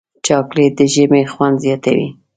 [0.25, 2.07] چاکلېټ د ژمي خوند زیاتوي.